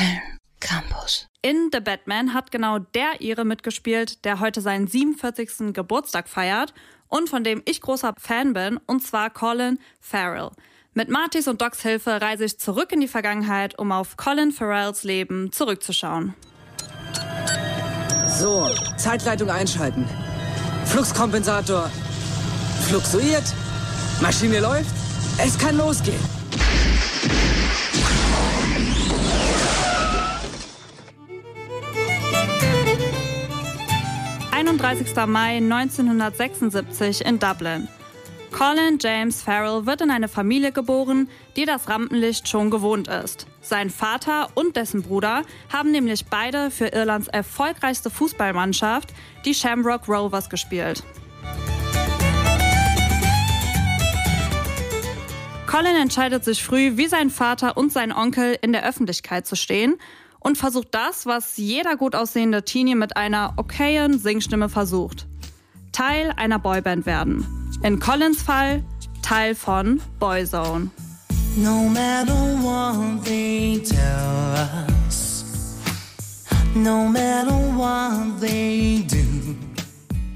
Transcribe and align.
Köln 0.00 0.20
Campus. 0.60 1.26
In 1.42 1.70
The 1.72 1.80
Batman 1.80 2.32
hat 2.32 2.50
genau 2.50 2.78
der 2.78 3.20
ihre 3.20 3.44
mitgespielt, 3.44 4.24
der 4.24 4.40
heute 4.40 4.60
seinen 4.60 4.86
47. 4.86 5.74
Geburtstag 5.74 6.28
feiert 6.28 6.72
und 7.08 7.28
von 7.28 7.44
dem 7.44 7.62
ich 7.66 7.80
großer 7.80 8.14
Fan 8.18 8.52
bin, 8.52 8.78
und 8.86 9.02
zwar 9.02 9.30
Colin 9.30 9.78
Farrell. 10.00 10.50
Mit 10.94 11.08
Martys 11.08 11.48
und 11.48 11.60
Docs 11.60 11.82
Hilfe 11.82 12.20
reise 12.20 12.44
ich 12.44 12.58
zurück 12.58 12.92
in 12.92 13.00
die 13.00 13.08
Vergangenheit, 13.08 13.78
um 13.78 13.92
auf 13.92 14.16
Colin 14.16 14.52
Farrells 14.52 15.02
Leben 15.02 15.52
zurückzuschauen. 15.52 16.34
So, 18.38 18.68
Zeitleitung 18.96 19.50
einschalten. 19.50 20.08
Fluxkompensator 20.86 21.90
fluxuiert. 22.88 23.54
Maschine 24.20 24.60
läuft. 24.60 24.94
Es 25.38 25.58
kann 25.58 25.76
losgehen. 25.76 26.39
31. 34.70 35.16
Mai 35.26 35.56
1976 35.56 37.24
in 37.26 37.40
Dublin. 37.40 37.88
Colin 38.52 38.98
James 39.00 39.42
Farrell 39.42 39.84
wird 39.84 40.00
in 40.00 40.12
eine 40.12 40.28
Familie 40.28 40.70
geboren, 40.70 41.28
die 41.56 41.64
das 41.64 41.88
Rampenlicht 41.88 42.48
schon 42.48 42.70
gewohnt 42.70 43.08
ist. 43.08 43.48
Sein 43.62 43.90
Vater 43.90 44.48
und 44.54 44.76
dessen 44.76 45.02
Bruder 45.02 45.42
haben 45.72 45.90
nämlich 45.90 46.26
beide 46.26 46.70
für 46.70 46.86
Irlands 46.86 47.26
erfolgreichste 47.26 48.10
Fußballmannschaft, 48.10 49.12
die 49.44 49.54
Shamrock 49.54 50.08
Rovers, 50.08 50.48
gespielt. 50.48 51.02
Colin 55.66 55.96
entscheidet 55.96 56.44
sich 56.44 56.62
früh, 56.62 56.96
wie 56.96 57.08
sein 57.08 57.30
Vater 57.30 57.76
und 57.76 57.92
sein 57.92 58.12
Onkel 58.12 58.56
in 58.62 58.70
der 58.70 58.86
Öffentlichkeit 58.86 59.48
zu 59.48 59.56
stehen 59.56 59.96
und 60.40 60.58
versucht 60.58 60.88
das, 60.92 61.26
was 61.26 61.56
jeder 61.56 61.96
gut 61.96 62.14
aussehende 62.14 62.64
Teenie 62.64 62.94
mit 62.94 63.16
einer 63.16 63.54
okayen 63.56 64.18
Singstimme 64.18 64.68
versucht. 64.68 65.26
Teil 65.92 66.32
einer 66.36 66.58
Boyband 66.58 67.06
werden. 67.06 67.46
In 67.82 68.00
Collins 68.00 68.42
Fall 68.42 68.82
Teil 69.22 69.54
von 69.54 70.00
Boyzone. 70.18 70.90
No 71.56 71.88
matter 71.88 72.32
what 72.62 73.24
they 73.24 73.80
tell 73.84 74.54
us, 75.06 75.44
no 76.74 77.04
matter 77.04 77.52
what 77.76 78.40
they 78.40 79.04
do. 79.08 79.16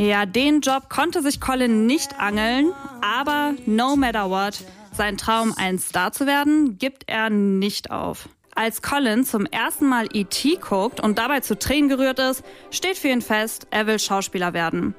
Ja, 0.00 0.24
den 0.24 0.60
Job 0.60 0.88
konnte 0.88 1.20
sich 1.22 1.40
Colin 1.40 1.86
nicht 1.86 2.18
angeln, 2.18 2.72
aber 3.02 3.54
no 3.66 3.96
matter 3.96 4.30
what, 4.30 4.64
sein 4.92 5.16
Traum, 5.16 5.52
ein 5.56 5.78
Star 5.78 6.12
zu 6.12 6.26
werden, 6.26 6.78
gibt 6.78 7.04
er 7.06 7.28
nicht 7.28 7.90
auf. 7.90 8.28
Als 8.54 8.82
Colin 8.82 9.24
zum 9.24 9.46
ersten 9.46 9.86
Mal 9.86 10.08
E.T. 10.12 10.56
guckt 10.56 11.00
und 11.00 11.18
dabei 11.18 11.40
zu 11.40 11.58
Tränen 11.58 11.88
gerührt 11.88 12.18
ist, 12.18 12.42
steht 12.70 12.98
für 12.98 13.08
ihn 13.08 13.22
fest, 13.22 13.66
er 13.70 13.86
will 13.86 13.98
Schauspieler 13.98 14.52
werden. 14.52 14.94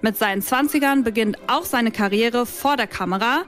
Mit 0.00 0.16
seinen 0.16 0.42
20ern 0.42 1.02
beginnt 1.02 1.38
auch 1.46 1.64
seine 1.64 1.90
Karriere 1.90 2.46
vor 2.46 2.76
der 2.76 2.86
Kamera. 2.86 3.44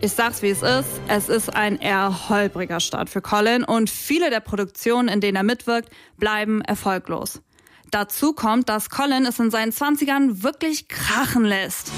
Ich 0.00 0.12
sag's 0.12 0.42
wie 0.42 0.50
es 0.50 0.62
ist, 0.62 1.00
es 1.08 1.28
ist 1.28 1.54
ein 1.54 1.78
eher 1.78 2.28
holpriger 2.28 2.80
Start 2.80 3.08
für 3.08 3.20
Colin 3.20 3.62
und 3.64 3.88
viele 3.90 4.30
der 4.30 4.40
Produktionen, 4.40 5.08
in 5.08 5.20
denen 5.20 5.36
er 5.36 5.44
mitwirkt, 5.44 5.90
bleiben 6.16 6.60
erfolglos. 6.62 7.40
Dazu 7.90 8.32
kommt, 8.32 8.68
dass 8.68 8.88
Colin 8.88 9.26
es 9.26 9.38
in 9.38 9.50
seinen 9.50 9.70
20ern 9.70 10.42
wirklich 10.42 10.88
krachen 10.88 11.44
lässt. 11.44 11.92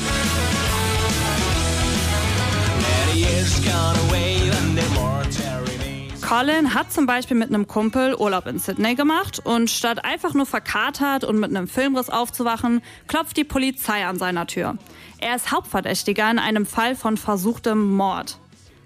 Colin 6.27 6.72
hat 6.72 6.91
zum 6.91 7.05
Beispiel 7.05 7.36
mit 7.36 7.50
einem 7.50 7.67
Kumpel 7.67 8.14
Urlaub 8.14 8.47
in 8.47 8.58
Sydney 8.58 8.94
gemacht 8.94 9.42
und 9.44 9.69
statt 9.69 10.06
einfach 10.06 10.33
nur 10.33 10.47
verkatert 10.47 11.22
und 11.22 11.39
mit 11.39 11.50
einem 11.50 11.69
Filmriss 11.69 12.08
aufzuwachen, 12.08 12.80
klopft 13.08 13.36
die 13.36 13.44
Polizei 13.44 14.06
an 14.06 14.19
seiner 14.19 14.47
Tür. 14.47 14.78
Er 15.19 15.36
ist 15.36 15.52
Hauptverdächtiger 15.52 16.30
in 16.30 16.39
einem 16.39 16.64
Fall 16.64 16.96
von 16.96 17.18
versuchtem 17.18 17.92
Mord. 17.92 18.39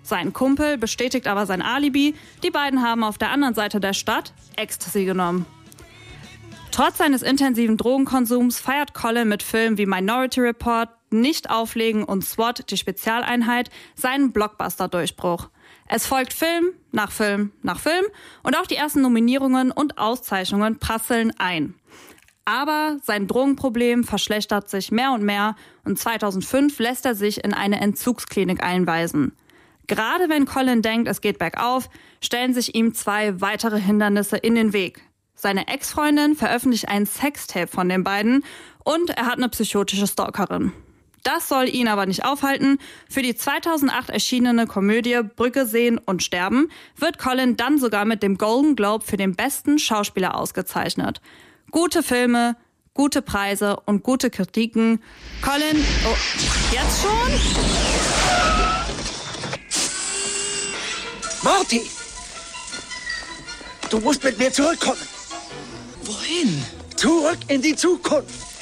Sein 0.03 0.33
Kumpel 0.33 0.79
bestätigt 0.79 1.29
aber 1.29 1.47
sein 1.47 1.63
Alibi, 1.63 2.17
die 2.43 2.51
beiden 2.51 2.83
haben 2.83 3.05
auf 3.05 3.19
der 3.19 3.31
anderen 3.31 3.55
Seite 3.55 3.79
der 3.79 3.93
Stadt 3.93 4.33
Ecstasy 4.57 5.05
genommen. 5.05 5.47
Trotz 6.73 6.99
seines 6.99 7.23
intensiven 7.23 7.77
Drogenkonsums 7.77 8.59
feiert 8.59 8.95
Colin 8.95 9.29
mit 9.29 9.45
Filmen 9.45 9.79
wie 9.79 9.87
Minority 9.87 10.41
Report, 10.41 10.89
Nicht 11.11 11.51
auflegen 11.51 12.03
und 12.03 12.25
SWAT, 12.25 12.69
die 12.71 12.77
Spezialeinheit, 12.77 13.71
seinen 13.95 14.33
Blockbuster-Durchbruch. 14.33 15.51
Es 15.89 16.07
folgt 16.07 16.35
Film 16.35 16.67
nach 16.93 17.11
Film 17.11 17.53
nach 17.63 17.81
Film 17.81 18.05
und 18.43 18.57
auch 18.57 18.67
die 18.67 18.77
ersten 18.77 19.01
Nominierungen 19.03 19.71
und 19.71 19.99
Auszeichnungen 19.99 20.79
prasseln 20.79 21.33
ein. 21.39 21.75
Aber 22.45 22.97
sein 23.03 23.27
Drogenproblem 23.27 24.05
verschlechtert 24.05 24.71
sich 24.71 24.91
mehr 24.91 25.13
und 25.13 25.23
mehr 25.23 25.55
und 25.85 25.99
2005 25.99 26.79
lässt 26.79 27.05
er 27.05 27.15
sich 27.15 27.45
in 27.45 27.53
eine 27.53 27.81
Entzugsklinik 27.81 28.63
einweisen. 28.63 29.33
Gerade 29.87 30.29
wenn 30.29 30.47
Colin 30.47 30.83
denkt, 30.83 31.09
es 31.09 31.21
geht 31.21 31.39
bergauf, 31.39 31.89
stellen 32.23 32.53
sich 32.53 32.75
ihm 32.75 32.95
zwei 32.95 33.41
weitere 33.41 33.81
Hindernisse 33.81 34.37
in 34.37 34.55
den 34.55 34.73
Weg. 34.73 35.03
Seine 35.35 35.69
Ex-Freundin 35.69 36.35
veröffentlicht 36.35 36.89
ein 36.89 37.07
Sextape 37.07 37.69
von 37.69 37.89
den 37.89 38.05
beiden 38.05 38.45
und 38.85 39.11
er 39.11 39.27
hat 39.27 39.37
eine 39.37 39.49
psychotische 39.49 40.07
Stalkerin. 40.07 40.73
Das 41.29 41.47
soll 41.47 41.69
ihn 41.69 41.89
aber 41.89 42.07
nicht 42.07 42.25
aufhalten. 42.25 42.79
Für 43.11 43.21
die 43.21 43.37
2008 43.37 44.09
erschienene 44.09 44.67
Komödie 44.67 45.21
Brücke 45.37 45.67
sehen 45.67 45.99
und 45.99 46.23
sterben 46.23 46.71
wird 46.97 47.19
Colin 47.19 47.55
dann 47.55 47.77
sogar 47.77 48.07
mit 48.07 48.23
dem 48.23 48.39
Golden 48.39 48.77
Globe 48.77 49.05
für 49.05 49.19
den 49.19 49.37
besten 49.37 49.79
Schauspieler 49.79 50.35
ausgezeichnet. 50.37 51.21
Gute 51.71 52.03
Filme, 52.03 52.57
gute 52.95 53.21
Preise 53.21 53.79
und 53.85 54.03
gute 54.03 54.31
Kritiken. 54.31 55.03
Colin, 55.43 55.85
oh, 56.07 56.17
jetzt 56.73 57.03
schon? 57.03 57.31
Marty! 61.43 61.83
Du 63.91 64.01
musst 64.01 64.25
mit 64.25 64.39
mir 64.39 64.51
zurückkommen. 64.51 64.97
Wohin? 66.05 66.65
Zurück 66.97 67.39
in 67.49 67.61
die 67.61 67.77
Zukunft. 67.77 68.58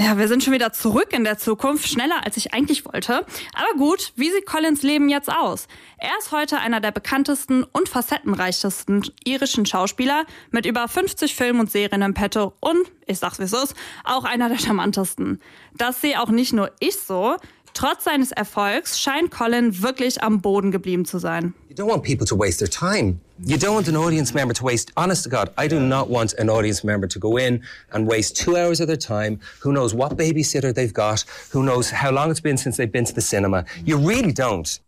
Ja, 0.00 0.16
wir 0.16 0.28
sind 0.28 0.44
schon 0.44 0.52
wieder 0.52 0.72
zurück 0.72 1.12
in 1.12 1.24
der 1.24 1.38
Zukunft, 1.38 1.88
schneller 1.88 2.24
als 2.24 2.36
ich 2.36 2.54
eigentlich 2.54 2.84
wollte. 2.84 3.26
Aber 3.52 3.76
gut, 3.76 4.12
wie 4.14 4.30
sieht 4.30 4.46
Collins 4.46 4.84
Leben 4.84 5.08
jetzt 5.08 5.28
aus? 5.28 5.66
Er 5.98 6.16
ist 6.20 6.30
heute 6.30 6.58
einer 6.58 6.80
der 6.80 6.92
bekanntesten 6.92 7.64
und 7.64 7.88
facettenreichsten 7.88 9.10
irischen 9.24 9.66
Schauspieler 9.66 10.24
mit 10.52 10.66
über 10.66 10.86
50 10.86 11.34
Filmen 11.34 11.58
und 11.58 11.72
Serien 11.72 12.02
im 12.02 12.14
Petto 12.14 12.52
und, 12.60 12.92
ich 13.06 13.18
sag's 13.18 13.40
wie 13.40 13.42
es 13.42 13.52
ist, 13.52 13.74
auch 14.04 14.22
einer 14.22 14.48
der 14.48 14.58
charmantesten. 14.58 15.40
Das 15.74 16.00
sehe 16.00 16.22
auch 16.22 16.30
nicht 16.30 16.52
nur 16.52 16.70
ich 16.78 16.94
so. 16.96 17.36
Trotz 17.74 18.04
seines 18.04 18.30
Erfolgs 18.30 19.00
scheint 19.00 19.32
Colin 19.32 19.82
wirklich 19.82 20.22
am 20.22 20.40
Boden 20.40 20.70
geblieben 20.70 21.06
zu 21.06 21.18
sein. 21.18 21.54
You 21.68 21.74
don't 21.74 21.86
want 21.86 22.02
people 22.02 22.26
to 22.28 22.34
waste 22.34 22.60
their 22.60 22.68
time. 22.68 23.20
You 23.44 23.58
don't 23.58 23.74
want 23.74 23.88
an 23.88 23.96
audience 23.96 24.32
member 24.32 24.54
to 24.54 24.64
waste, 24.64 24.90
honest 24.96 25.24
to 25.24 25.28
God, 25.28 25.52
I 25.58 25.68
do 25.68 25.78
not 25.78 26.08
want 26.08 26.32
an 26.38 26.48
audience 26.48 26.82
member 26.82 27.06
to 27.06 27.18
go 27.18 27.36
in 27.36 27.62
and 27.92 28.08
waste 28.08 28.38
two 28.38 28.56
hours 28.56 28.80
of 28.80 28.86
their 28.86 28.96
time. 28.96 29.38
Who 29.60 29.74
knows 29.74 29.92
what 29.92 30.16
babysitter 30.16 30.74
they've 30.74 30.94
got? 30.94 31.26
Who 31.52 31.62
knows 31.62 31.90
how 31.90 32.10
long 32.10 32.30
it's 32.30 32.40
been 32.40 32.56
since 32.56 32.78
they've 32.78 32.90
been 32.90 33.04
to 33.04 33.12
the 33.12 33.20
cinema? 33.20 33.66
You 33.84 33.98
really 33.98 34.32
don't. 34.32 34.80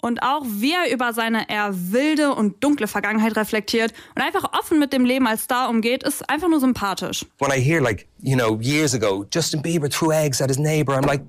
Und 0.00 0.22
auch 0.22 0.44
wie 0.46 0.72
er 0.72 0.90
über 0.90 1.12
seine 1.12 1.50
eher 1.50 1.74
wilde 1.92 2.34
und 2.34 2.62
dunkle 2.64 2.86
Vergangenheit 2.86 3.36
reflektiert 3.36 3.92
und 4.14 4.22
einfach 4.22 4.44
offen 4.58 4.78
mit 4.78 4.94
dem 4.94 5.04
Leben 5.04 5.26
als 5.26 5.42
Star 5.42 5.68
umgeht, 5.68 6.04
ist 6.04 6.28
einfach 6.30 6.48
nur 6.48 6.60
sympathisch. 6.60 7.26
When 7.38 7.50
I 7.50 7.60
hear, 7.60 7.82
like, 7.82 8.06
you 8.22 8.34
know, 8.34 8.58
years 8.62 8.94
ago, 8.94 9.26
Justin 9.30 9.60
Bieber 9.60 9.90
threw 9.90 10.10
eggs 10.10 10.40
at 10.40 10.48
his 10.48 10.58
neighbor, 10.58 10.94
I'm 10.94 11.06
like, 11.06 11.28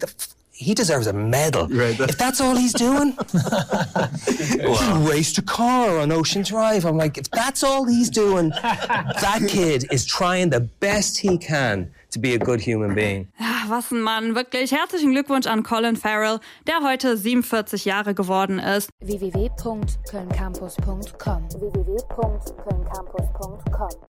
he 0.55 0.73
deserves 0.73 1.05
a 1.07 1.13
medal. 1.13 1.67
Right. 1.67 1.99
If 1.99 2.17
that's 2.17 2.39
all 2.39 2.55
he's 2.55 2.71
doing, 2.73 3.17
wow. 3.35 5.03
he 5.03 5.09
raced 5.09 5.37
a 5.37 5.41
car 5.41 5.99
on 5.99 6.13
Ocean 6.13 6.43
Drive. 6.43 6.85
I'm 6.85 6.95
like, 6.97 7.17
if 7.17 7.29
that's 7.29 7.61
all 7.63 7.85
he's 7.85 8.09
doing, 8.09 8.49
that 8.49 9.41
kid 9.49 9.85
is 9.91 10.05
trying 10.05 10.51
the 10.51 10.61
best 10.61 11.17
he 11.17 11.37
can 11.37 11.91
to 12.11 12.19
be 12.19 12.33
a 12.33 12.39
good 12.39 12.61
human 12.61 12.95
being. 12.95 13.27
Ja, 13.37 13.69
was 13.69 13.91
ein 13.91 14.01
Mann, 14.01 14.35
wirklich. 14.35 14.71
Herzlichen 14.71 15.11
Glückwunsch 15.11 15.47
an 15.47 15.63
Colin 15.63 15.97
Farrell, 15.97 16.39
der 16.67 16.79
heute 16.81 17.17
47 17.17 17.83
Jahre 17.83 18.13
geworden 18.13 18.59
ist. 18.59 18.89
www.kölncampus.com 19.01 21.49
www 21.49 21.97